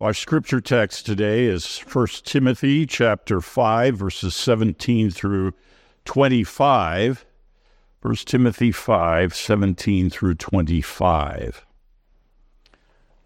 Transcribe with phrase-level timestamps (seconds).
[0.00, 5.54] Our scripture text today is 1 Timothy chapter 5 verses 17 through
[6.04, 7.26] 25.
[8.00, 11.66] 1 Timothy 5 17 through 25.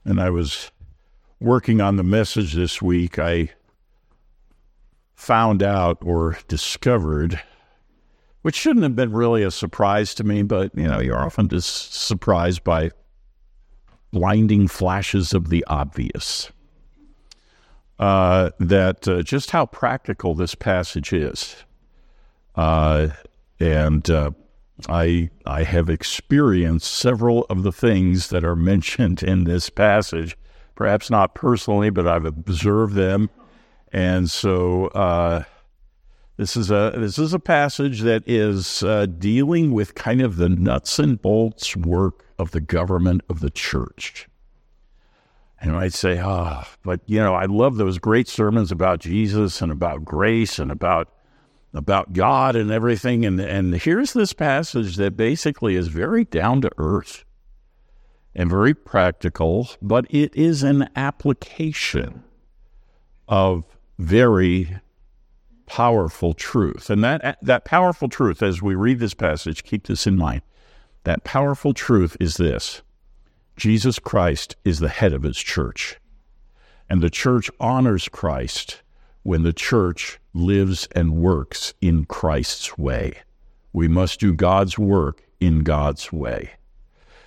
[0.06, 0.70] And I was
[1.40, 3.18] working on the message this week.
[3.18, 3.50] I
[5.14, 7.38] found out or discovered,
[8.40, 11.92] which shouldn't have been really a surprise to me, but you know, you're often just
[11.92, 12.92] surprised by
[14.10, 16.50] blinding flashes of the obvious
[18.02, 21.54] uh, that uh, just how practical this passage is.
[22.56, 23.10] Uh,
[23.60, 24.32] and uh,
[24.88, 30.36] I, I have experienced several of the things that are mentioned in this passage,
[30.74, 33.30] perhaps not personally, but I've observed them.
[33.92, 35.44] And so uh,
[36.38, 40.48] this is a this is a passage that is uh, dealing with kind of the
[40.48, 44.26] nuts and bolts work of the government of the church.
[45.62, 49.62] And I'd say, ah, oh, but you know, I love those great sermons about Jesus
[49.62, 51.08] and about grace and about
[51.72, 53.24] about God and everything.
[53.24, 57.24] And and here's this passage that basically is very down to earth
[58.34, 62.24] and very practical, but it is an application
[63.28, 63.64] of
[63.98, 64.80] very
[65.66, 66.90] powerful truth.
[66.90, 70.42] And that that powerful truth, as we read this passage, keep this in mind.
[71.04, 72.82] That powerful truth is this
[73.56, 75.98] Jesus Christ is the head of his church.
[76.88, 78.82] And the church honors Christ
[79.22, 83.14] when the church lives and works in Christ's way.
[83.72, 86.52] We must do God's work in God's way.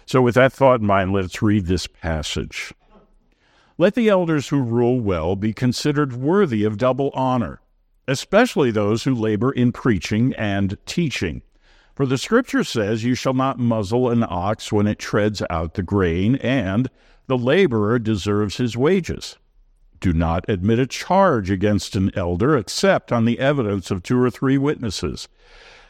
[0.05, 2.73] So, with that thought in mind, let's read this passage.
[3.77, 7.59] Let the elders who rule well be considered worthy of double honor,
[8.07, 11.41] especially those who labor in preaching and teaching.
[11.95, 15.83] For the scripture says, You shall not muzzle an ox when it treads out the
[15.83, 16.89] grain, and
[17.27, 19.37] the laborer deserves his wages.
[20.01, 24.29] Do not admit a charge against an elder except on the evidence of two or
[24.29, 25.29] three witnesses.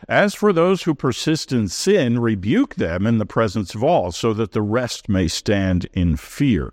[0.07, 4.31] As for those who persist in sin, rebuke them in the presence of all, so
[4.33, 6.71] that the rest may stand in fear.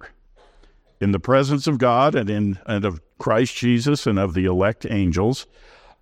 [1.01, 4.85] In the presence of God and in and of Christ Jesus and of the elect
[4.89, 5.47] angels,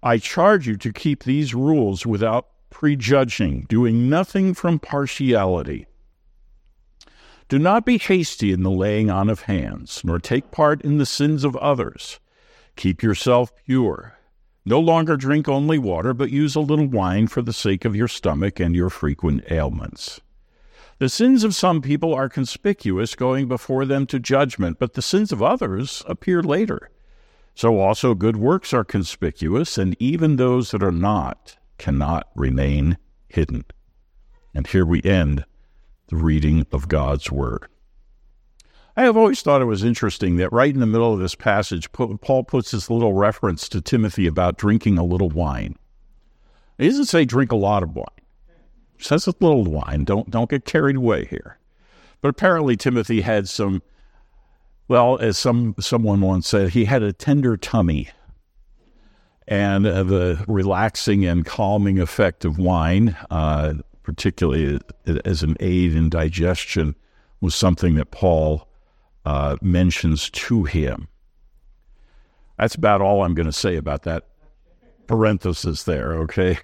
[0.02, 5.86] I charge you to keep these rules without prejudging, doing nothing from partiality.
[7.48, 11.04] Do not be hasty in the laying on of hands, nor take part in the
[11.04, 12.20] sins of others.
[12.76, 14.14] Keep yourself pure.
[14.64, 18.06] No longer drink only water, but use a little wine for the sake of your
[18.06, 20.20] stomach and your frequent ailments.
[20.98, 25.32] The sins of some people are conspicuous, going before them to judgment, but the sins
[25.32, 26.90] of others appear later.
[27.54, 32.98] So also good works are conspicuous, and even those that are not cannot remain
[33.28, 33.64] hidden.
[34.54, 35.44] And here we end
[36.08, 37.66] the reading of God's Word.
[38.96, 41.90] I have always thought it was interesting that right in the middle of this passage,
[41.92, 45.76] Paul puts this little reference to Timothy about drinking a little wine.
[46.76, 48.06] He doesn't say drink a lot of wine.
[48.98, 50.04] He says a little wine.
[50.04, 51.58] Don't don't get carried away here.
[52.20, 53.82] But apparently Timothy had some
[54.86, 58.10] well, as some someone once said, he had a tender tummy
[59.50, 63.74] and uh, the relaxing and calming effect of wine, uh,
[64.04, 64.80] particularly
[65.24, 66.94] as an aid in digestion,
[67.40, 68.68] was something that Paul
[69.24, 71.08] uh, mentions to him.
[72.58, 74.28] That's about all I'm going to say about that
[75.08, 76.58] parenthesis there, okay?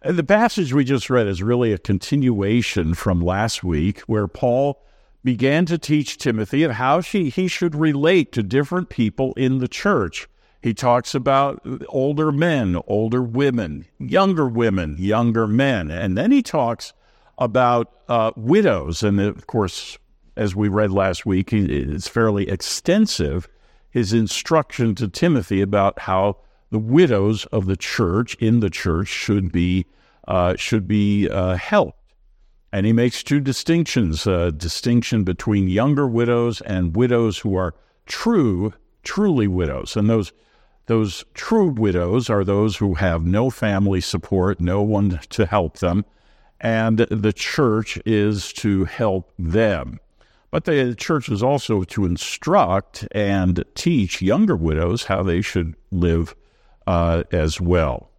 [0.00, 4.82] And the passage we just read is really a continuation from last week, where Paul
[5.22, 9.68] began to teach Timothy of how she, he should relate to different people in the
[9.68, 10.26] church
[10.62, 15.90] he talks about older men, older women, younger women, younger men.
[15.90, 16.92] And then he talks
[17.38, 19.02] about uh, widows.
[19.02, 19.98] And of course,
[20.36, 23.48] as we read last week, it's fairly extensive,
[23.90, 26.38] his instruction to Timothy about how
[26.70, 29.86] the widows of the church, in the church, should be,
[30.26, 31.98] uh, should be uh, helped.
[32.72, 38.74] And he makes two distinctions a distinction between younger widows and widows who are true,
[39.04, 39.96] truly widows.
[39.96, 40.32] And those
[40.88, 46.04] those true widows are those who have no family support, no one to help them,
[46.60, 50.00] and the church is to help them.
[50.50, 56.34] But the church is also to instruct and teach younger widows how they should live
[56.86, 58.10] uh, as well.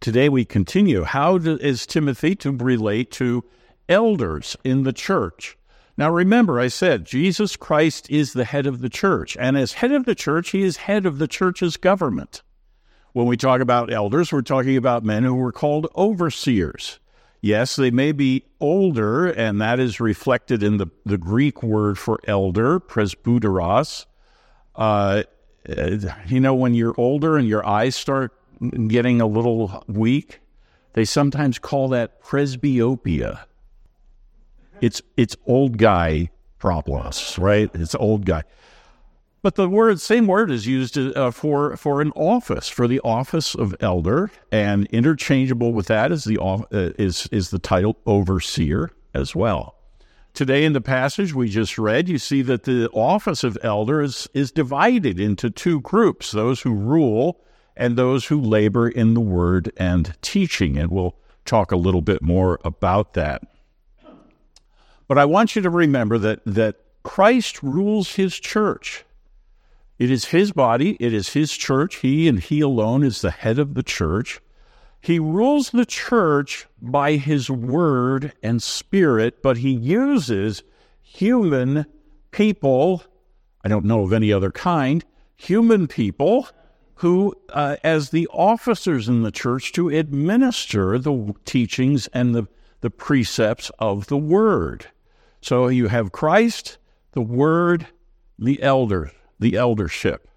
[0.00, 1.02] Today we continue.
[1.02, 3.44] How is Timothy to relate to
[3.88, 5.58] elders in the church?
[5.96, 9.92] Now, remember, I said Jesus Christ is the head of the church, and as head
[9.92, 12.42] of the church, he is head of the church's government.
[13.12, 16.98] When we talk about elders, we're talking about men who were called overseers.
[17.42, 22.20] Yes, they may be older, and that is reflected in the, the Greek word for
[22.26, 24.06] elder, presbyteros.
[24.74, 25.24] Uh,
[26.26, 28.32] you know, when you're older and your eyes start
[28.88, 30.40] getting a little weak,
[30.94, 33.40] they sometimes call that presbyopia.
[34.82, 37.70] It's it's old guy problems, right?
[37.72, 38.42] It's old guy.
[39.40, 43.54] But the word, same word, is used uh, for for an office, for the office
[43.54, 49.36] of elder, and interchangeable with that is the uh, is is the title overseer as
[49.36, 49.76] well.
[50.34, 54.28] Today in the passage we just read, you see that the office of elder is
[54.34, 57.40] is divided into two groups: those who rule
[57.76, 60.76] and those who labor in the word and teaching.
[60.76, 63.42] And we'll talk a little bit more about that.
[65.08, 69.04] But I want you to remember that that Christ rules his church.
[69.98, 71.96] It is his body, it is his church.
[71.96, 74.40] He and he alone is the head of the church.
[75.00, 80.62] He rules the church by his word and spirit, but he uses
[81.00, 81.86] human
[82.30, 83.02] people,
[83.64, 85.04] I don't know of any other kind,
[85.36, 86.48] human people
[86.96, 92.46] who, uh, as the officers in the church, to administer the teachings and the,
[92.82, 94.86] the precepts of the word.
[95.40, 96.78] So you have Christ,
[97.12, 97.86] the word,
[98.38, 100.28] the elder, the eldership.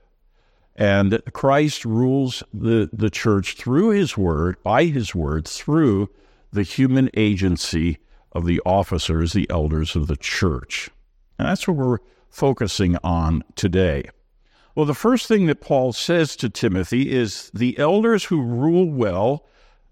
[0.75, 6.09] And Christ rules the, the church through his word, by his word, through
[6.51, 7.97] the human agency
[8.31, 10.89] of the officers, the elders of the church.
[11.39, 11.99] And that's what we're
[12.29, 14.09] focusing on today.
[14.75, 19.45] Well, the first thing that Paul says to Timothy is the elders who rule well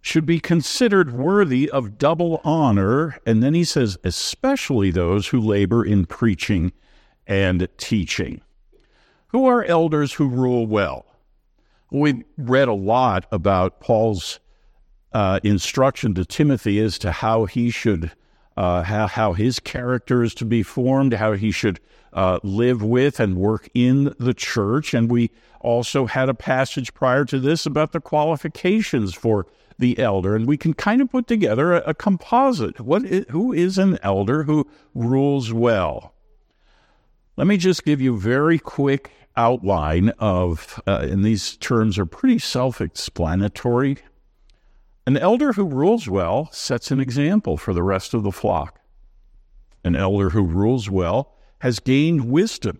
[0.03, 3.17] should be considered worthy of double honor.
[3.25, 6.73] And then he says, especially those who labor in preaching
[7.25, 8.41] and teaching.
[9.27, 11.05] Who are elders who rule well?
[11.89, 14.41] We've read a lot about Paul's
[15.13, 18.11] uh, instruction to Timothy as to how he should,
[18.57, 21.79] uh, how, how his character is to be formed, how he should
[22.11, 24.93] uh, live with and work in the church.
[24.93, 29.47] And we also had a passage prior to this about the qualifications for
[29.77, 30.35] the elder.
[30.35, 32.79] And we can kind of put together a, a composite.
[32.79, 36.13] What is, who is an elder who rules well?
[37.35, 42.39] Let me just give you very quick outline of, uh, and these terms are pretty
[42.39, 43.97] self explanatory.
[45.05, 48.79] An elder who rules well sets an example for the rest of the flock.
[49.83, 52.79] An elder who rules well has gained wisdom.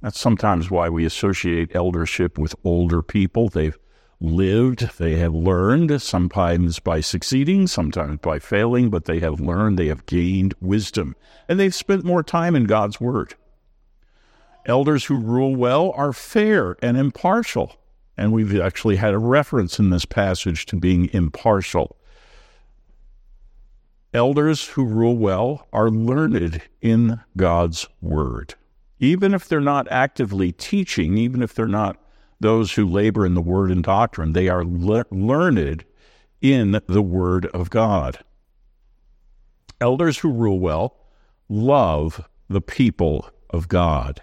[0.00, 3.48] That's sometimes why we associate eldership with older people.
[3.48, 3.78] They've
[4.20, 9.88] lived, they have learned, sometimes by succeeding, sometimes by failing, but they have learned, they
[9.88, 11.14] have gained wisdom,
[11.48, 13.34] and they've spent more time in God's Word.
[14.66, 17.76] Elders who rule well are fair and impartial.
[18.18, 21.96] And we've actually had a reference in this passage to being impartial.
[24.12, 28.54] Elders who rule well are learned in God's word.
[28.98, 31.98] Even if they're not actively teaching, even if they're not
[32.40, 35.84] those who labor in the word and doctrine, they are le- learned
[36.40, 38.18] in the word of God.
[39.80, 40.96] Elders who rule well
[41.48, 44.22] love the people of God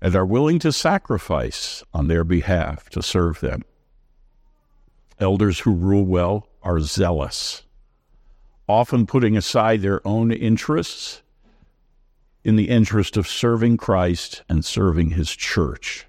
[0.00, 3.62] and are willing to sacrifice on their behalf to serve them.
[5.18, 7.64] Elders who rule well are zealous,
[8.68, 11.22] often putting aside their own interests
[12.44, 16.06] in the interest of serving Christ and serving his church.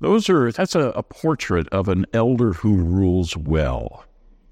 [0.00, 4.04] Those are that's a, a portrait of an elder who rules well.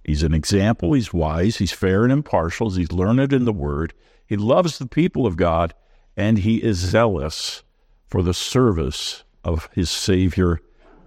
[0.04, 3.92] He's an example, he's wise, he's fair and impartial, he's learned in the word,
[4.26, 5.74] he loves the people of God,
[6.16, 7.62] and he is zealous
[8.08, 10.60] for the service of his Savior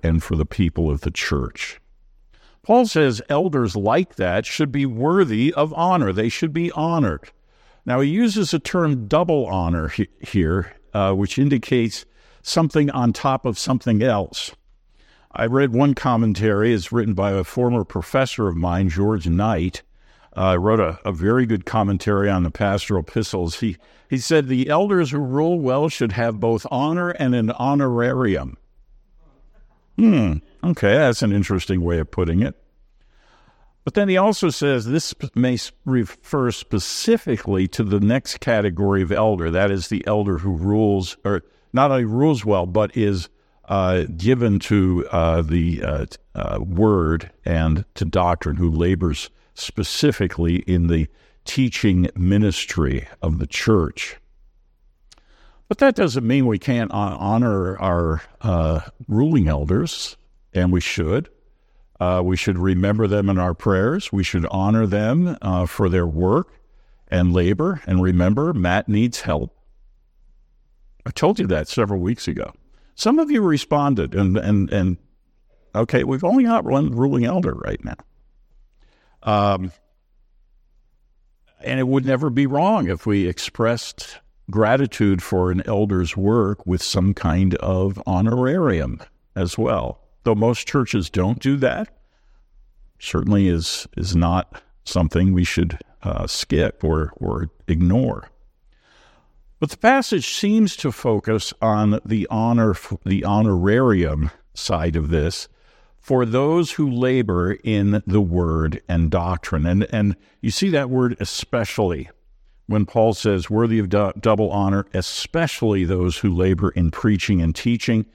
[0.03, 1.79] and for the people of the church.
[2.62, 6.13] Paul says elders like that should be worthy of honor.
[6.13, 7.31] They should be honored.
[7.86, 12.05] Now, he uses the term double honor he- here, uh, which indicates
[12.41, 14.51] something on top of something else.
[15.31, 19.84] I read one commentary, it's written by a former professor of mine, George Knight,
[20.36, 23.60] uh, wrote a, a very good commentary on the pastoral epistles.
[23.60, 23.77] He,
[24.10, 28.58] he said, The elders who rule well should have both honor and an honorarium.
[29.98, 32.55] Hmm, okay, that's an interesting way of putting it.
[33.84, 39.50] But then he also says this may refer specifically to the next category of elder.
[39.50, 41.43] That is the elder who rules, or
[41.74, 43.30] not only rules well, but is
[43.66, 50.88] uh, given to uh, the uh, uh word and to doctrine, who labors specifically in
[50.88, 51.08] the
[51.46, 54.18] teaching ministry of the church.
[55.68, 60.18] But that doesn't mean we can't honor our uh, ruling elders,
[60.52, 61.30] and we should.
[62.00, 64.12] Uh, we should remember them in our prayers.
[64.12, 66.60] We should honor them for their work
[67.10, 67.82] and labor.
[67.86, 69.59] And remember, Matt needs help.
[71.10, 72.54] I told you that several weeks ago.
[72.94, 74.98] Some of you responded, and and and
[75.74, 77.96] okay, we've only got one ruling elder right now.
[79.24, 79.72] Um,
[81.62, 84.20] and it would never be wrong if we expressed
[84.51, 89.00] gratitude for an elder's work with some kind of honorarium
[89.36, 90.01] as well.
[90.25, 91.89] Though most churches don't do that,
[93.00, 98.30] certainly is is not something we should uh, skip or or ignore.
[99.60, 102.75] But the passage seems to focus on the honor
[103.06, 105.50] the honorarium side of this
[106.00, 109.66] for those who labor in the word and doctrine.
[109.66, 112.10] And and you see that word especially
[112.68, 117.56] when Paul says worthy of du- double honor, especially those who labor in preaching and
[117.56, 118.06] teaching.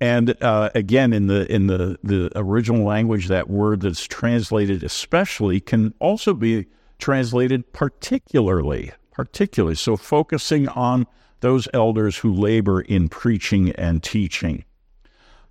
[0.00, 5.60] And uh, again, in the in the the original language, that word that's translated especially
[5.60, 6.66] can also be
[6.98, 9.74] translated particularly, particularly.
[9.74, 11.06] So focusing on
[11.40, 14.64] those elders who labor in preaching and teaching.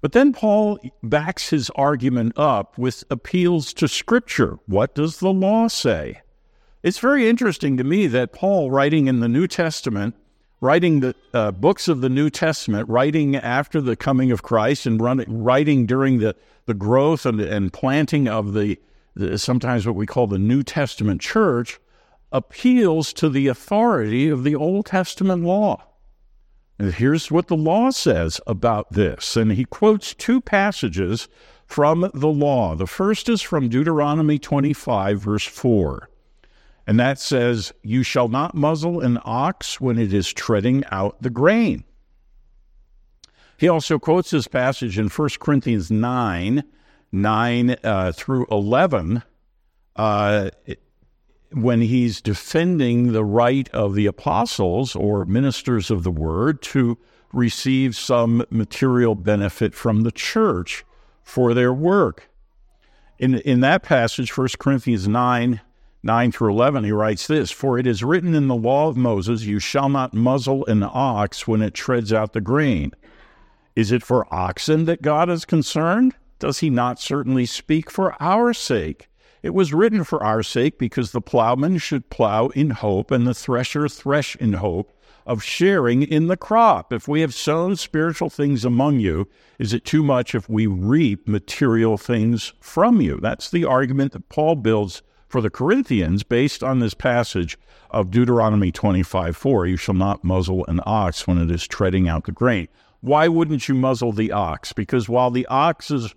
[0.01, 4.59] But then Paul backs his argument up with appeals to Scripture.
[4.67, 6.21] What does the law say?
[6.83, 10.15] It's very interesting to me that Paul, writing in the New Testament,
[10.61, 15.01] writing the uh, books of the New Testament, writing after the coming of Christ, and
[15.01, 16.35] writing during the,
[16.67, 18.79] the growth and, and planting of the,
[19.15, 21.79] the sometimes what we call the New Testament church,
[22.35, 25.81] appeals to the authority of the Old Testament law.
[26.77, 29.37] And here's what the law says about this.
[29.37, 31.29] And he quotes two passages
[31.65, 32.75] from the law.
[32.75, 36.09] The first is from Deuteronomy 25, verse 4.
[36.85, 41.29] And that says, You shall not muzzle an ox when it is treading out the
[41.29, 41.85] grain.
[43.57, 46.63] He also quotes this passage in 1 Corinthians 9
[47.11, 49.23] 9 uh, through 11
[49.95, 50.49] uh,
[51.51, 56.97] when he's defending the right of the apostles or ministers of the word to
[57.31, 60.85] receive some material benefit from the church
[61.23, 62.29] for their work.
[63.17, 65.61] In, in that passage, 1 Corinthians 9
[66.05, 69.43] 9 through 11, he writes this For it is written in the law of Moses,
[69.43, 72.91] You shall not muzzle an ox when it treads out the grain.
[73.75, 76.13] Is it for oxen that God is concerned?
[76.37, 79.09] Does he not certainly speak for our sake?
[79.45, 83.33] It was written for our sake because the plowman should plow in hope and the
[83.35, 84.91] thresher thresh in hope
[85.23, 86.91] of sharing in the crop.
[86.91, 89.27] If we have sown spiritual things among you,
[89.59, 93.19] is it too much if we reap material things from you?
[93.21, 97.55] That's the argument that Paul builds for the Corinthians based on this passage
[97.91, 99.67] of Deuteronomy 25 4.
[99.67, 102.67] You shall not muzzle an ox when it is treading out the grain.
[103.01, 104.73] Why wouldn't you muzzle the ox?
[104.73, 106.15] Because while the ox is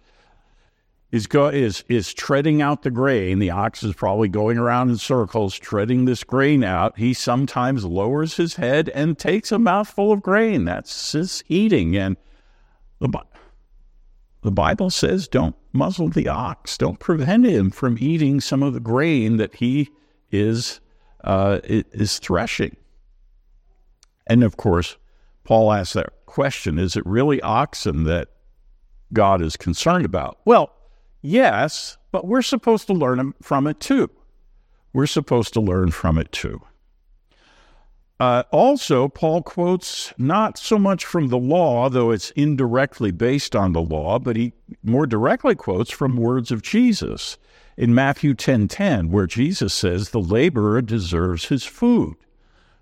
[1.10, 3.38] is, go, is is treading out the grain.
[3.38, 6.98] The ox is probably going around in circles, treading this grain out.
[6.98, 10.64] He sometimes lowers his head and takes a mouthful of grain.
[10.64, 11.96] That's his eating.
[11.96, 12.16] And
[12.98, 13.08] the
[14.42, 18.80] the Bible says don't muzzle the ox, don't prevent him from eating some of the
[18.80, 19.88] grain that he
[20.30, 20.80] is
[21.24, 22.76] uh, is threshing.
[24.26, 24.98] And of course,
[25.44, 28.28] Paul asks that question: Is it really oxen that
[29.10, 30.38] God is concerned about?
[30.44, 30.74] Well,
[31.22, 34.10] yes, but we're supposed to learn from it too.
[34.92, 36.62] We're supposed to learn from it too.
[38.20, 43.72] Uh, also, Paul quotes not so much from the law, though it's indirectly based on
[43.72, 47.38] the law, but he more directly quotes from words of Jesus
[47.76, 52.16] in Matthew 10:10, where Jesus says, "The laborer deserves his food,"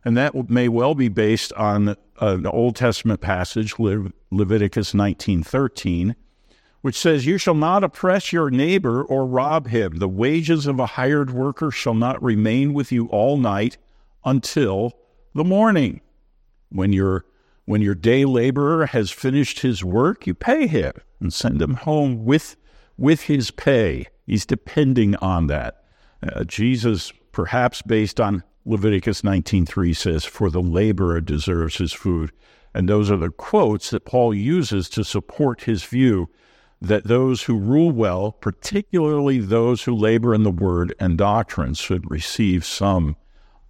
[0.06, 6.14] and that may well be based on an Old Testament passage, Le- Leviticus 19:13,
[6.82, 9.96] which says, "You shall not oppress your neighbor or rob him.
[9.96, 13.78] The wages of a hired worker shall not remain with you all night
[14.24, 14.92] until."
[15.36, 16.00] the morning.
[16.70, 17.26] When your
[17.66, 22.24] when your day laborer has finished his work, you pay him and send him home
[22.24, 22.56] with
[22.96, 24.06] with his pay.
[24.26, 25.84] He's depending on that.
[26.22, 32.32] Uh, Jesus, perhaps based on Leviticus 19:3 says, "For the laborer deserves his food."
[32.74, 36.28] And those are the quotes that Paul uses to support his view
[36.80, 42.10] that those who rule well, particularly those who labor in the word and doctrine, should
[42.10, 43.16] receive some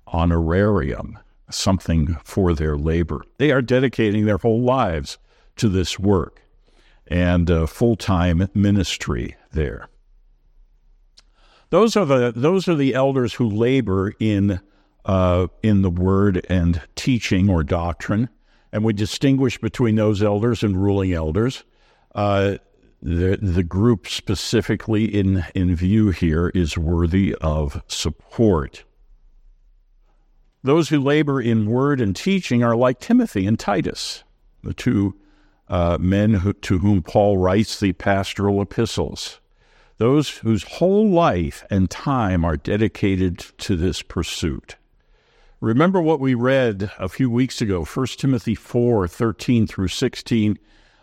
[0.06, 1.18] honorarium
[1.50, 3.22] something for their labor.
[3.38, 5.18] They are dedicating their whole lives
[5.56, 6.42] to this work
[7.06, 9.88] and uh, full time ministry there.
[11.70, 14.60] Those are the those are the elders who labor in
[15.04, 18.28] uh, in the word and teaching or doctrine,
[18.72, 21.64] and we distinguish between those elders and ruling elders.
[22.14, 22.56] Uh,
[23.02, 28.84] the the group specifically in in view here is worthy of support.
[30.62, 34.24] Those who labor in word and teaching are like Timothy and Titus,
[34.64, 35.14] the two
[35.68, 39.40] uh, men who, to whom Paul writes the pastoral epistles.
[39.98, 44.76] Those whose whole life and time are dedicated to this pursuit.
[45.60, 50.58] Remember what we read a few weeks ago, 1 Timothy 4 13 through 16.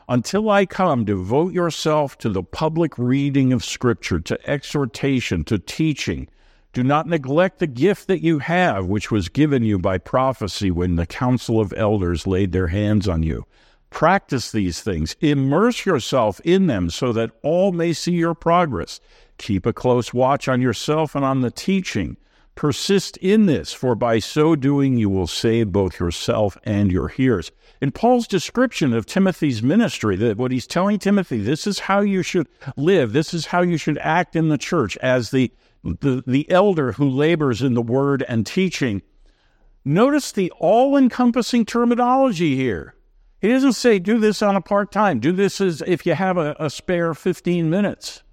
[0.09, 6.27] Until I come, devote yourself to the public reading of Scripture, to exhortation, to teaching.
[6.73, 10.95] Do not neglect the gift that you have, which was given you by prophecy when
[10.95, 13.45] the council of elders laid their hands on you.
[13.91, 18.99] Practice these things, immerse yourself in them so that all may see your progress.
[19.37, 22.17] Keep a close watch on yourself and on the teaching.
[22.55, 27.51] Persist in this, for by so doing you will save both yourself and your hearers.
[27.81, 32.21] In Paul's description of Timothy's ministry, that what he's telling Timothy, this is how you
[32.21, 35.51] should live, this is how you should act in the church as the,
[35.83, 39.01] the, the elder who labors in the word and teaching.
[39.83, 42.95] Notice the all encompassing terminology here.
[43.41, 46.37] He doesn't say, do this on a part time, do this as if you have
[46.37, 48.23] a, a spare 15 minutes.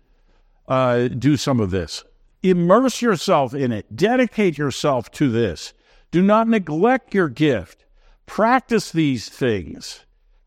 [0.68, 2.04] Uh, do some of this.
[2.42, 3.94] Immerse yourself in it.
[3.94, 5.74] Dedicate yourself to this.
[6.10, 7.84] Do not neglect your gift.
[8.26, 10.04] Practice these things.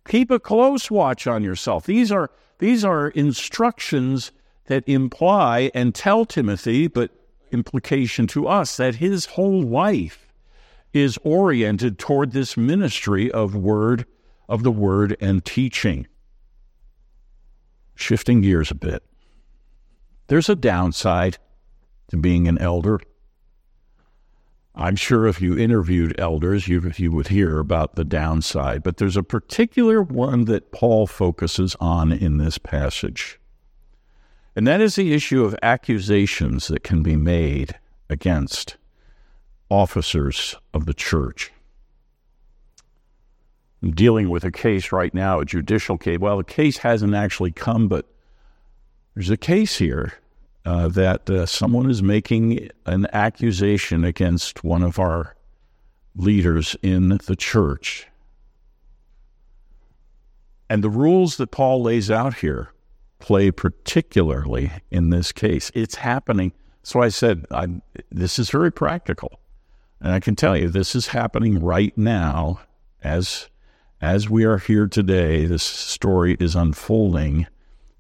[0.07, 1.85] Keep a close watch on yourself.
[1.85, 4.31] These are, these are instructions
[4.65, 7.11] that imply and tell Timothy, but
[7.51, 10.33] implication to us, that his whole life
[10.93, 14.05] is oriented toward this ministry of word,
[14.47, 16.07] of the word and teaching.
[17.95, 19.03] Shifting gears a bit.
[20.27, 21.37] There's a downside
[22.09, 22.99] to being an elder.
[24.75, 29.17] I'm sure if you interviewed elders, you, you would hear about the downside, but there's
[29.17, 33.39] a particular one that Paul focuses on in this passage.
[34.55, 37.77] And that is the issue of accusations that can be made
[38.09, 38.77] against
[39.69, 41.51] officers of the church.
[43.81, 46.19] I'm dealing with a case right now, a judicial case.
[46.19, 48.07] Well, the case hasn't actually come, but
[49.13, 50.13] there's a case here
[50.65, 55.35] uh, that uh, someone is making an accusation against one of our
[56.15, 58.07] leaders in the church.
[60.69, 62.69] And the rules that Paul lays out here
[63.19, 65.71] play particularly in this case.
[65.75, 66.53] It's happening.
[66.83, 69.39] So I said, I'm, this is very practical.
[70.01, 72.59] And I can tell you, this is happening right now
[73.01, 73.49] as,
[74.01, 75.45] as we are here today.
[75.45, 77.47] This story is unfolding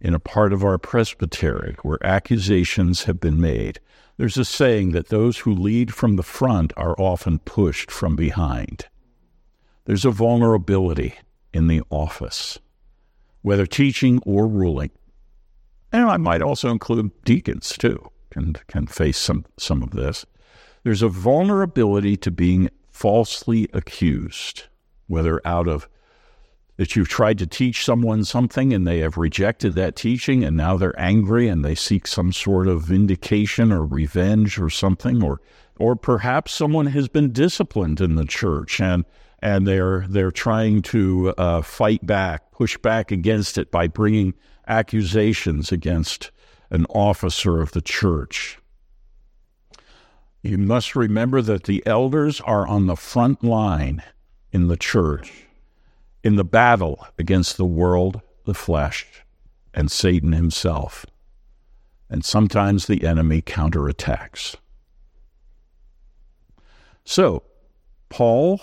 [0.03, 3.79] in a part of our presbytery where accusations have been made.
[4.17, 8.85] There's a saying that those who lead from the front are often pushed from behind.
[9.85, 11.15] There's a vulnerability
[11.53, 12.59] in the office,
[13.41, 14.91] whether teaching or ruling.
[15.91, 20.25] And I might also include deacons too, can, can face some, some of this.
[20.83, 24.63] There's a vulnerability to being falsely accused,
[25.07, 25.87] whether out of
[26.77, 30.75] that you've tried to teach someone something and they have rejected that teaching and now
[30.77, 35.39] they're angry and they seek some sort of vindication or revenge or something or
[35.79, 39.05] or perhaps someone has been disciplined in the church and
[39.43, 44.33] and they're they're trying to uh, fight back, push back against it by bringing
[44.67, 46.31] accusations against
[46.69, 48.57] an officer of the church.
[50.41, 54.01] You must remember that the elders are on the front line
[54.53, 55.45] in the church
[56.23, 59.05] in the battle against the world, the flesh,
[59.73, 61.05] and Satan himself.
[62.09, 64.55] And sometimes the enemy counterattacks.
[67.05, 67.43] So,
[68.09, 68.61] Paul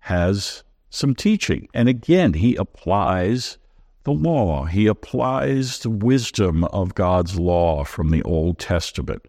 [0.00, 1.68] has some teaching.
[1.74, 3.58] And again, he applies
[4.04, 9.26] the law, he applies the wisdom of God's law from the Old Testament.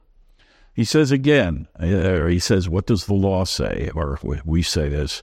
[0.74, 3.92] He says again, uh, he says, What does the law say?
[3.94, 5.22] Or we say this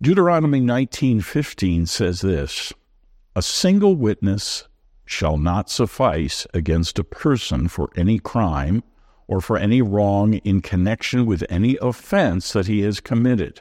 [0.00, 2.72] Deuteronomy 19:15 says this,
[3.34, 4.68] "A single witness
[5.04, 8.84] shall not suffice against a person for any crime
[9.26, 13.60] or for any wrong in connection with any offense that he has committed.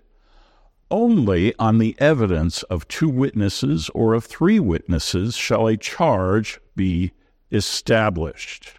[0.91, 7.13] Only on the evidence of two witnesses or of three witnesses shall a charge be
[7.52, 8.76] established."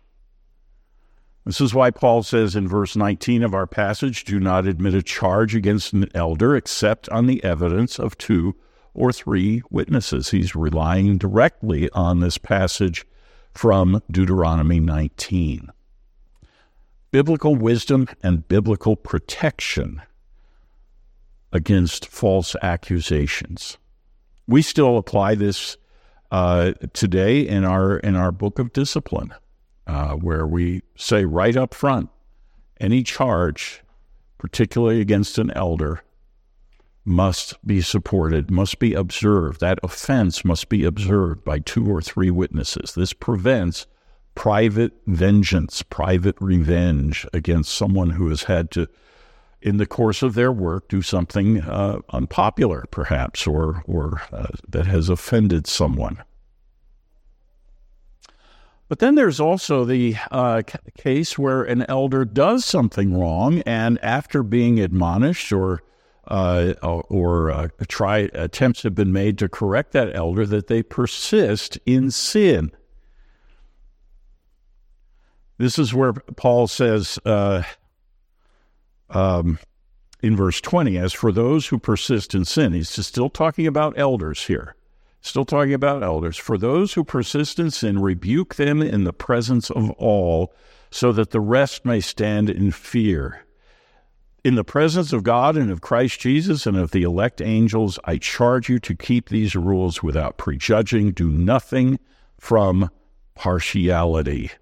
[1.48, 5.02] This is why Paul says in verse 19 of our passage do not admit a
[5.02, 8.54] charge against an elder except on the evidence of two
[8.92, 10.28] or three witnesses.
[10.28, 13.06] He's relying directly on this passage
[13.54, 15.70] from Deuteronomy 19.
[17.12, 20.02] Biblical wisdom and biblical protection
[21.50, 23.78] against false accusations.
[24.46, 25.78] We still apply this
[26.30, 29.32] uh, today in our in our book of discipline,
[29.88, 32.10] uh, where we say right up front,
[32.78, 33.82] any charge,
[34.36, 36.02] particularly against an elder,
[37.04, 39.60] must be supported, must be observed.
[39.60, 42.92] That offense must be observed by two or three witnesses.
[42.94, 43.86] This prevents
[44.34, 48.86] private vengeance, private revenge against someone who has had to,
[49.62, 54.86] in the course of their work, do something uh, unpopular, perhaps, or or uh, that
[54.86, 56.22] has offended someone.
[58.88, 60.62] But then there's also the uh,
[60.96, 65.82] case where an elder does something wrong, and after being admonished or
[66.26, 71.78] uh, or uh, try attempts have been made to correct that elder that they persist
[71.86, 72.70] in sin.
[75.56, 77.62] This is where Paul says uh,
[79.10, 79.58] um,
[80.22, 84.46] in verse 20, as for those who persist in sin, he's still talking about elders
[84.46, 84.76] here.
[85.20, 86.36] Still talking about elders.
[86.36, 90.54] For those who persist in sin, rebuke them in the presence of all,
[90.90, 93.44] so that the rest may stand in fear.
[94.44, 98.18] In the presence of God and of Christ Jesus and of the elect angels, I
[98.18, 101.12] charge you to keep these rules without prejudging.
[101.12, 101.98] Do nothing
[102.38, 102.88] from
[103.34, 104.52] partiality.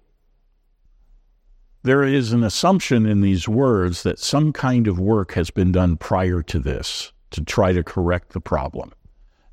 [1.83, 5.95] There is an assumption in these words that some kind of work has been done
[5.95, 8.91] prior to this to try to correct the problem.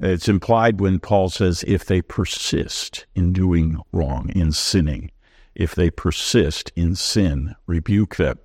[0.05, 5.11] It's implied when Paul says, if they persist in doing wrong, in sinning,
[5.55, 8.39] if they persist in sin, rebuke them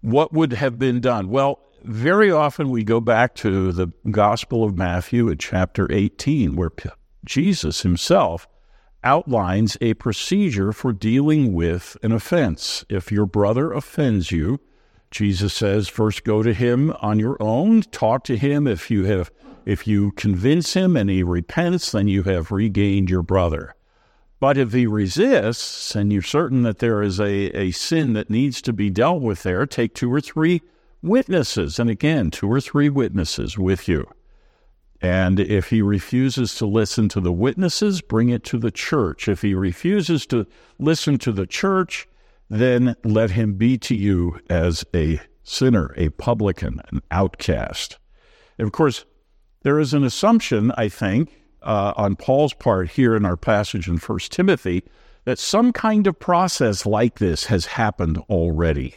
[0.00, 1.28] what would have been done?
[1.28, 6.70] Well, very often we go back to the Gospel of Matthew at chapter 18, where
[7.24, 8.48] Jesus himself
[9.02, 12.84] outlines a procedure for dealing with an offense.
[12.88, 14.60] If your brother offends you,
[15.10, 18.66] Jesus says, first go to him on your own, talk to him.
[18.66, 19.30] If you have
[19.66, 23.74] if you convince him and he repents, then you have regained your brother.
[24.40, 28.62] But if he resists, and you're certain that there is a, a sin that needs
[28.62, 30.62] to be dealt with there, take two or three
[31.02, 31.78] witnesses.
[31.78, 34.08] And again, two or three witnesses with you.
[35.02, 39.28] And if he refuses to listen to the witnesses, bring it to the church.
[39.28, 40.46] If he refuses to
[40.78, 42.08] listen to the church,
[42.50, 47.98] then let him be to you as a sinner, a publican, an outcast.
[48.58, 49.04] And of course,
[49.62, 51.30] there is an assumption, I think,
[51.62, 54.82] uh, on Paul's part here in our passage in First Timothy
[55.24, 58.94] that some kind of process like this has happened already,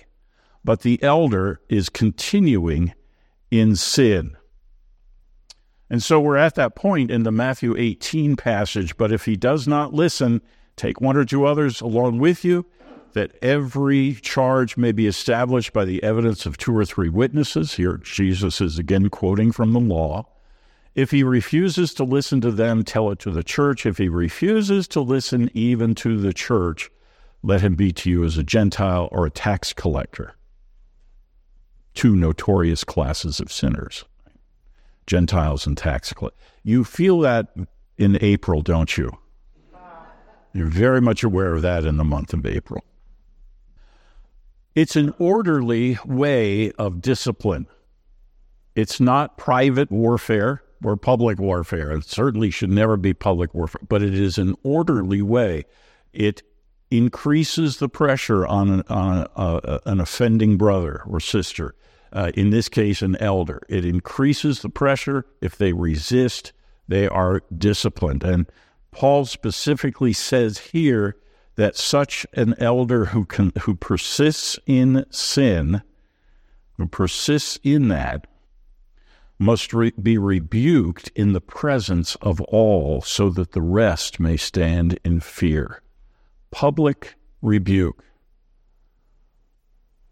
[0.63, 2.93] but the elder is continuing
[3.51, 4.35] in sin.
[5.89, 8.97] And so we're at that point in the Matthew 18 passage.
[8.97, 10.41] But if he does not listen,
[10.75, 12.65] take one or two others along with you,
[13.13, 17.73] that every charge may be established by the evidence of two or three witnesses.
[17.73, 20.27] Here, Jesus is again quoting from the law.
[20.95, 23.85] If he refuses to listen to them, tell it to the church.
[23.85, 26.91] If he refuses to listen even to the church,
[27.41, 30.35] let him be to you as a Gentile or a tax collector.
[31.93, 34.05] Two notorious classes of sinners
[35.05, 36.39] Gentiles and tax collectors.
[36.63, 37.53] You feel that
[37.97, 39.11] in April, don't you?
[40.53, 42.83] You're very much aware of that in the month of April.
[44.75, 47.67] It's an orderly way of discipline.
[48.75, 51.91] It's not private warfare or public warfare.
[51.91, 55.65] It certainly should never be public warfare, but it is an orderly way.
[56.11, 56.41] It
[56.89, 61.75] increases the pressure on an, on a, a, an offending brother or sister.
[62.11, 63.61] Uh, in this case, an elder.
[63.69, 65.25] It increases the pressure.
[65.41, 66.53] If they resist,
[66.87, 68.23] they are disciplined.
[68.23, 68.45] And
[68.91, 71.15] Paul specifically says here
[71.55, 75.81] that such an elder who can, who persists in sin,
[76.77, 78.27] who persists in that,
[79.37, 84.97] must re- be rebuked in the presence of all so that the rest may stand
[85.03, 85.81] in fear.
[86.51, 88.03] Public rebuke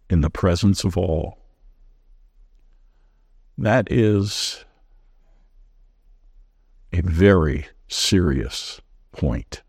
[0.10, 1.38] in the presence of all.
[3.58, 4.66] That is
[6.92, 9.62] a very serious point.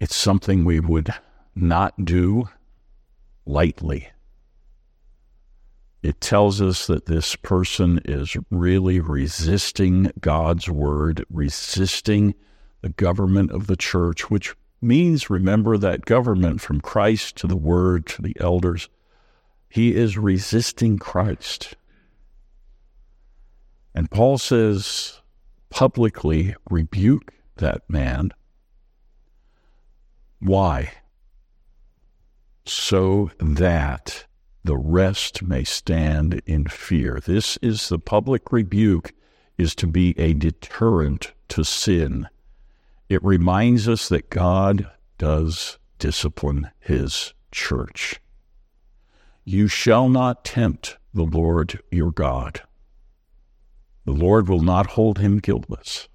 [0.00, 1.14] It's something we would
[1.54, 2.48] not do
[3.46, 4.08] lightly
[6.04, 12.34] it tells us that this person is really resisting God's word, resisting
[12.82, 18.04] the government of the church, which means, remember, that government from Christ to the word
[18.08, 18.90] to the elders.
[19.70, 21.74] He is resisting Christ.
[23.94, 25.22] And Paul says,
[25.70, 28.30] publicly rebuke that man.
[30.40, 30.92] Why?
[32.66, 34.26] So that
[34.64, 37.20] the rest may stand in fear.
[37.24, 39.12] This is the public rebuke
[39.58, 42.28] is to be a deterrent to sin,
[43.08, 48.20] it reminds us that God does discipline his church.
[49.44, 52.62] You shall not tempt the Lord your God.
[54.04, 56.08] The Lord will not hold him guiltless.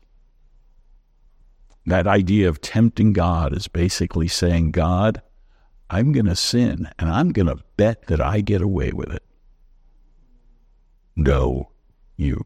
[1.90, 5.24] That idea of tempting God is basically saying, God,
[5.90, 9.24] I'm going to sin and I'm going to bet that I get away with it.
[11.16, 11.72] No,
[12.16, 12.46] you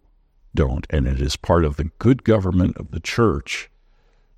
[0.56, 0.88] don't.
[0.89, 3.69] And it is part of the good government of the church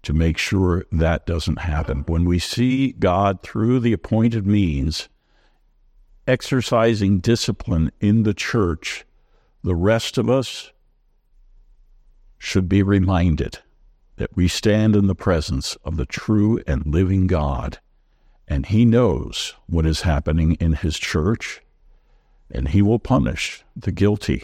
[0.01, 2.03] to make sure that doesn't happen.
[2.07, 5.07] When we see God through the appointed means
[6.25, 9.05] exercising discipline in the church,
[9.63, 10.71] the rest of us
[12.39, 13.59] should be reminded
[14.17, 17.79] that we stand in the presence of the true and living God,
[18.47, 21.61] and He knows what is happening in His church,
[22.49, 24.43] and He will punish the guilty,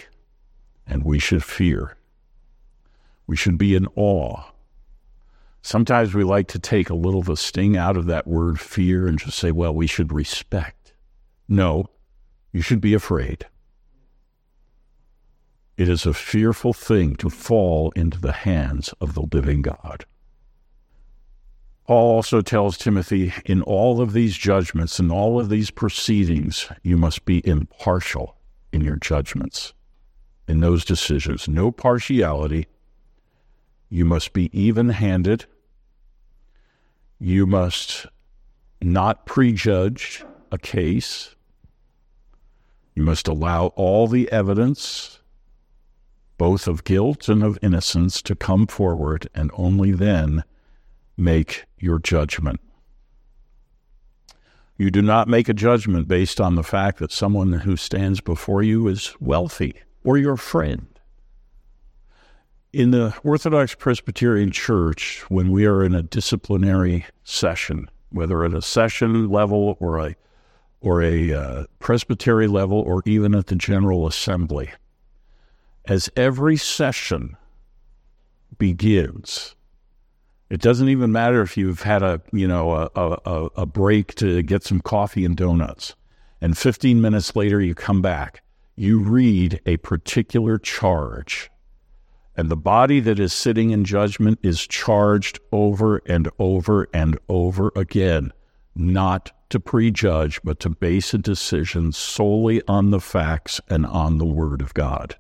[0.86, 1.98] and we should fear.
[3.28, 4.52] We should be in awe.
[5.62, 9.08] Sometimes we like to take a little of the sting out of that word fear
[9.08, 10.94] and just say, well, we should respect.
[11.48, 11.86] No,
[12.52, 13.46] you should be afraid.
[15.82, 20.06] It is a fearful thing to fall into the hands of the living God.
[21.88, 26.98] Paul also tells Timothy in all of these judgments and all of these proceedings, you
[26.98, 28.38] must be impartial
[28.72, 29.74] in your judgments,
[30.48, 31.48] in those decisions.
[31.48, 32.68] No partiality.
[33.90, 35.48] You must be even handed.
[37.18, 38.06] You must
[38.84, 41.36] not prejudge a case.
[42.94, 45.21] You must allow all the evidence
[46.42, 50.44] both of guilt and of innocence, to come forward and only then
[51.16, 52.60] make your judgment.
[54.76, 58.64] You do not make a judgment based on the fact that someone who stands before
[58.64, 60.88] you is wealthy or your friend.
[62.74, 68.64] In the Orthodox Presbyterian Church, when we are in a disciplinary session, whether at a
[68.64, 70.16] session level or a
[70.82, 74.72] or a uh, presbytery level or even at the General Assembly,
[75.86, 77.36] as every session
[78.58, 79.56] begins,
[80.50, 84.42] it doesn't even matter if you've had a you know a, a, a break to
[84.44, 85.96] get some coffee and donuts,
[86.42, 88.44] and 15 minutes later you come back.
[88.76, 91.50] You read a particular charge,
[92.36, 97.72] and the body that is sitting in judgment is charged over and over and over
[97.76, 98.34] again,
[98.76, 104.26] not to prejudge, but to base a decision solely on the facts and on the
[104.26, 105.16] Word of God.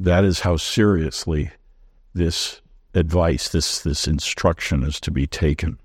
[0.00, 1.50] That is how seriously
[2.14, 2.60] this
[2.94, 5.78] advice, this, this instruction is to be taken.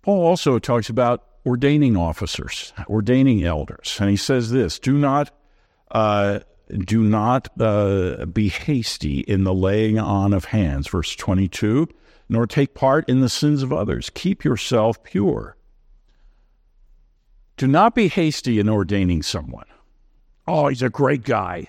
[0.00, 5.30] Paul also talks about ordaining officers, ordaining elders, and he says this: Do not,
[5.90, 11.86] uh, do not uh, be hasty in the laying on of hands, verse twenty-two,
[12.28, 14.10] nor take part in the sins of others.
[14.14, 15.56] Keep yourself pure.
[17.58, 19.66] Do not be hasty in ordaining someone.
[20.46, 21.68] Oh, he's a great guy.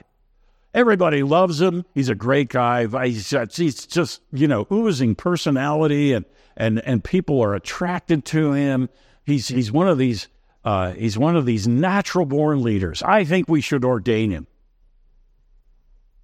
[0.73, 1.85] Everybody loves him.
[1.93, 2.87] He's a great guy.
[3.05, 6.25] He's just, he's just you know, oozing personality and,
[6.57, 8.89] and, and people are attracted to him.
[9.25, 10.27] He's, he's one of these,
[10.65, 13.03] uh, he's one of these natural born leaders.
[13.03, 14.47] I think we should ordain him.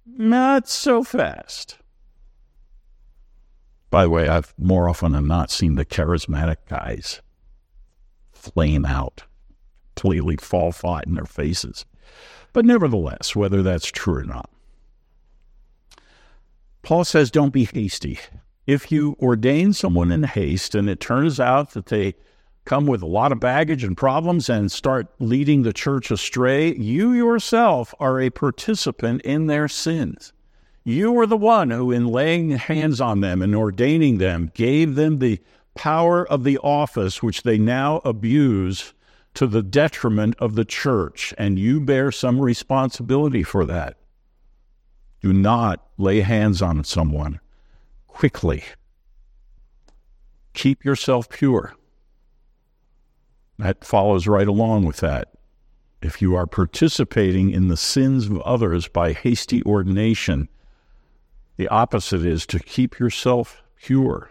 [0.04, 1.78] Not so fast.
[3.90, 7.22] By the way, I've more often than not seen the charismatic guys
[8.32, 9.24] flame out,
[9.94, 11.84] completely fall flat in their faces.
[12.52, 14.50] But nevertheless, whether that's true or not,
[16.82, 18.18] Paul says, don't be hasty.
[18.66, 22.14] If you ordain someone in haste and it turns out that they
[22.64, 27.12] come with a lot of baggage and problems and start leading the church astray, you
[27.12, 30.32] yourself are a participant in their sins.
[30.84, 35.18] You are the one who, in laying hands on them and ordaining them, gave them
[35.18, 35.40] the
[35.74, 38.94] power of the office which they now abuse
[39.34, 43.96] to the detriment of the church, and you bear some responsibility for that.
[45.22, 47.40] Do not lay hands on someone
[48.06, 48.64] quickly.
[50.54, 51.74] Keep yourself pure.
[53.58, 55.28] That follows right along with that.
[56.02, 60.48] If you are participating in the sins of others by hasty ordination,
[61.56, 64.30] the opposite is to keep yourself pure.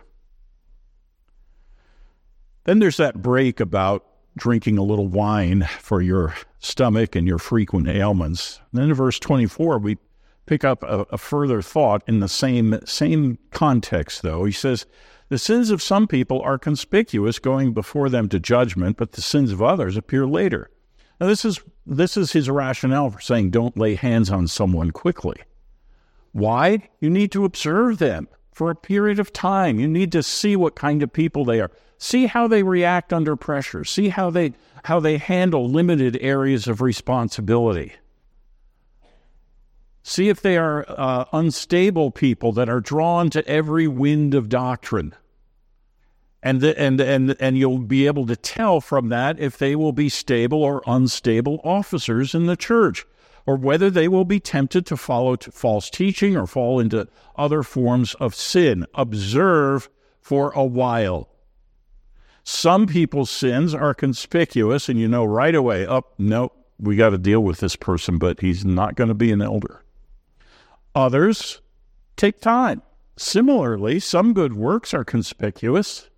[2.64, 4.06] Then there's that break about
[4.38, 8.60] drinking a little wine for your stomach and your frequent ailments.
[8.72, 9.98] And then in verse 24, we
[10.46, 14.46] pick up a, a further thought in the same, same context, though.
[14.46, 14.86] He says,
[15.30, 19.52] The sins of some people are conspicuous going before them to judgment, but the sins
[19.52, 20.70] of others appear later.
[21.20, 25.36] Now, this is, this is his rationale for saying don't lay hands on someone quickly.
[26.32, 26.90] Why?
[27.00, 29.80] You need to observe them for a period of time.
[29.80, 31.72] You need to see what kind of people they are.
[32.00, 33.84] See how they react under pressure.
[33.84, 34.54] See how they
[34.86, 37.94] how they handle limited areas of responsibility.
[40.02, 45.14] See if they are uh, unstable people that are drawn to every wind of doctrine.
[46.42, 49.92] And, the, and, and, and you'll be able to tell from that if they will
[49.92, 53.06] be stable or unstable officers in the church
[53.46, 57.62] or whether they will be tempted to follow to false teaching or fall into other
[57.62, 58.86] forms of sin.
[58.94, 59.90] Observe
[60.22, 61.29] for a while.
[62.52, 67.20] Some people's sins are conspicuous, and you know right away, oh, no, we got to
[67.20, 69.84] deal with this person, but he's not going to be an elder.
[70.96, 71.62] Others
[72.18, 72.82] take time.
[73.18, 76.10] Similarly, some good works are conspicuous.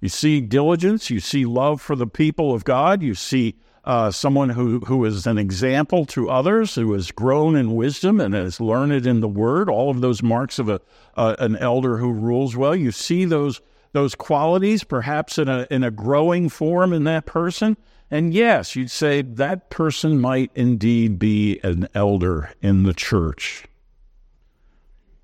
[0.00, 4.50] You see diligence, you see love for the people of God, you see uh, someone
[4.50, 9.06] who, who is an example to others, who has grown in wisdom and has learned
[9.06, 10.80] in the word, all of those marks of a,
[11.16, 12.74] uh, an elder who rules well.
[12.74, 13.60] You see those,
[13.98, 17.76] those qualities perhaps in a, in a growing form in that person.
[18.12, 23.64] And yes, you'd say that person might indeed be an elder in the church.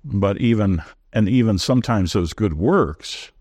[0.03, 0.83] But even,
[1.13, 3.31] and even sometimes those good works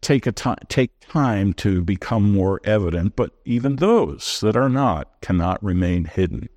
[0.00, 5.20] take a time take time to become more evident, but even those that are not
[5.20, 6.48] cannot remain hidden.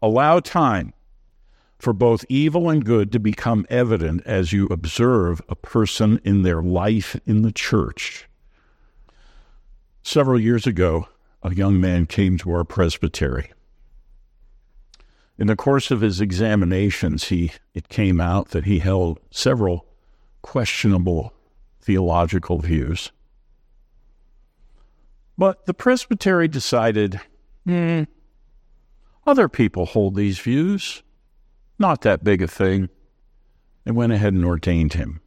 [0.00, 0.94] Allow time
[1.82, 6.62] for both evil and good to become evident as you observe a person in their
[6.62, 8.28] life in the church.
[10.04, 11.08] Several years ago,
[11.42, 13.50] a young man came to our presbytery.
[15.36, 19.84] In the course of his examinations, he, it came out that he held several
[20.40, 21.32] questionable
[21.80, 23.10] theological views.
[25.36, 27.20] But the presbytery decided,
[27.66, 28.04] hmm,
[29.26, 31.02] other people hold these views.
[31.78, 32.88] Not that big a thing.
[33.84, 35.20] They went ahead and ordained him.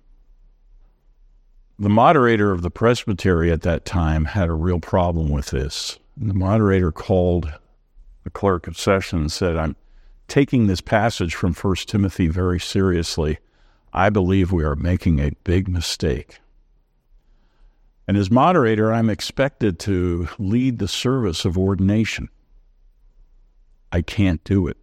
[1.77, 5.99] The moderator of the presbytery at that time had a real problem with this.
[6.19, 7.51] And the moderator called
[8.23, 9.75] the clerk of session and said, I'm
[10.27, 13.39] taking this passage from 1 Timothy very seriously.
[13.91, 16.39] I believe we are making a big mistake.
[18.07, 22.29] And as moderator, I'm expected to lead the service of ordination.
[23.91, 24.77] I can't do it.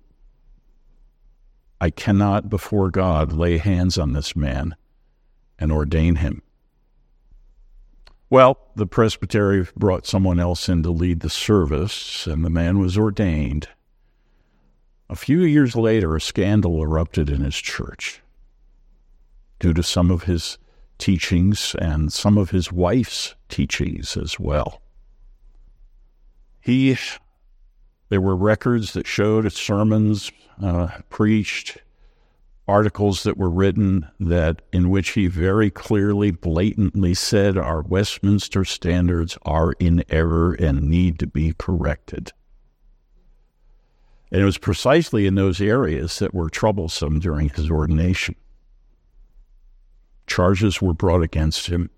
[1.83, 4.77] I cannot, before God, lay hands on this man
[5.59, 6.41] and ordain him.
[8.31, 12.97] Well, the presbytery brought someone else in to lead the service, and the man was
[12.97, 13.69] ordained.
[15.11, 18.23] A few years later, a scandal erupted in his church
[19.59, 20.59] due to some of his
[20.99, 24.83] teachings and some of his wife's teachings as well.
[26.61, 26.97] He,
[28.13, 30.31] there were records that showed sermons
[30.63, 31.79] uh, preached,
[32.69, 39.39] articles that were written that in which he very clearly, blatantly said our Westminster standards
[39.47, 42.33] are in error and need to be corrected.
[44.31, 48.35] And it was precisely in those areas that were troublesome during his ordination.
[50.27, 51.89] Charges were brought against him.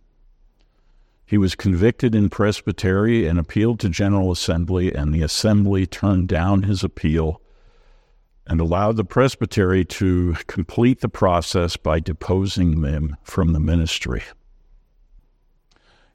[1.26, 6.64] He was convicted in presbytery and appealed to General Assembly, and the Assembly turned down
[6.64, 7.40] his appeal
[8.46, 14.22] and allowed the presbytery to complete the process by deposing him from the ministry.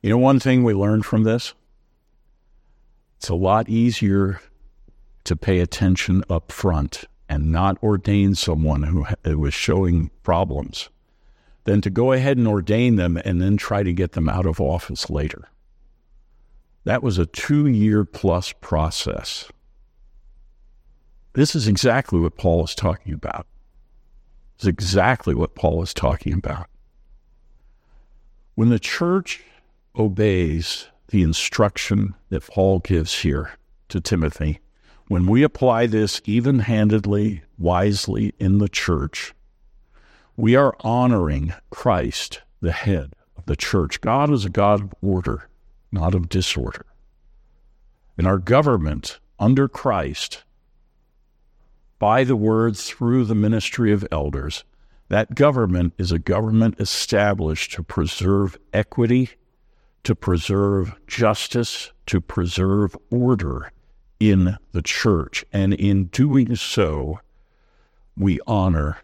[0.04, 1.54] You know, one thing we learned from this?
[3.18, 4.40] It's a lot easier
[5.24, 10.90] to pay attention up front and not ordain someone who was showing problems
[11.70, 14.60] than to go ahead and ordain them and then try to get them out of
[14.60, 15.50] office later.
[16.84, 19.52] That was a two year plus process.
[21.34, 23.46] This is exactly what Paul is talking about.
[24.56, 26.66] It's exactly what Paul is talking about.
[28.56, 29.44] When the church
[29.96, 33.52] obeys the instruction that Paul gives here
[33.90, 34.60] to Timothy,
[35.08, 39.36] when we apply this even handedly, wisely in the church,
[40.40, 44.00] we are honoring Christ, the head of the church.
[44.00, 45.50] God is a God of order,
[45.92, 46.86] not of disorder.
[48.18, 50.46] And our government under Christ,
[52.00, 54.64] by the word through the ministry of elders,
[55.10, 59.32] that government is a government established to preserve equity,
[60.06, 63.74] to preserve justice, to preserve order
[64.22, 65.44] in the church.
[65.52, 67.20] And in doing so,
[68.16, 69.00] we honor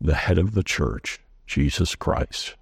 [0.00, 2.54] the head of the church, Jesus Christ.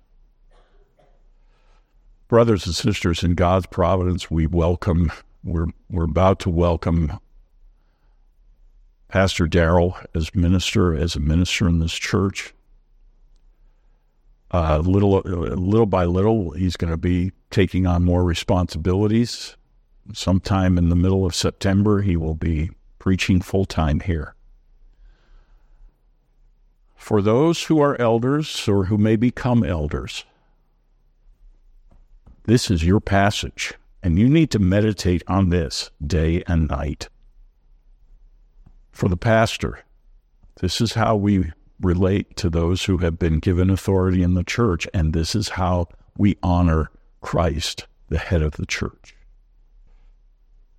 [2.28, 5.12] Brothers and sisters, in God's providence, we welcome,
[5.45, 7.18] we're, we're about to welcome
[9.09, 12.53] Pastor Darrell as minister, as a minister in this church.
[14.51, 19.57] Uh, little, little by little, he's going to be taking on more responsibilities.
[20.12, 24.36] Sometime in the middle of September, he will be preaching full time here.
[27.07, 30.24] For those who are elders or who may become elders,
[32.46, 37.09] this is your passage, and you need to meditate on this day and night.
[38.90, 39.84] For the pastor,
[40.61, 44.88] this is how we relate to those who have been given authority in the church,
[44.92, 45.86] and this is how
[46.18, 46.90] we honor
[47.20, 49.14] Christ, the head of the church.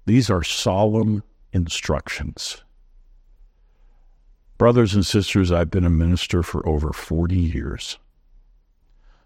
[0.06, 1.24] These are solemn
[1.54, 2.66] instructions.
[4.58, 8.00] Brothers and sisters, I've been a minister for over 40 years.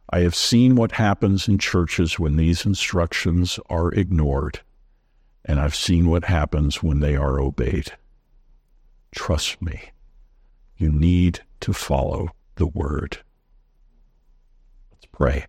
[0.10, 4.60] I have seen what happens in churches when these instructions are ignored,
[5.46, 7.94] and I've seen what happens when they are obeyed.
[9.16, 9.92] Trust me,
[10.76, 13.20] you need to follow the word.
[14.92, 15.46] Let's pray.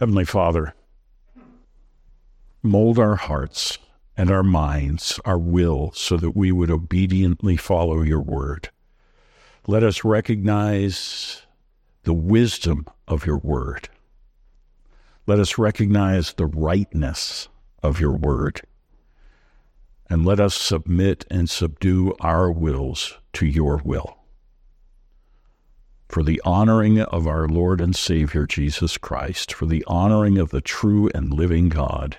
[0.00, 0.74] Heavenly Father,
[2.62, 3.76] mold our hearts
[4.16, 8.70] and our minds, our will, so that we would obediently follow your word.
[9.66, 11.42] Let us recognize
[12.04, 13.88] the wisdom of your word.
[15.26, 17.48] Let us recognize the rightness
[17.82, 18.62] of your word.
[20.10, 24.18] And let us submit and subdue our wills to your will.
[26.08, 30.60] For the honoring of our Lord and Savior Jesus Christ, for the honoring of the
[30.60, 32.18] true and living God,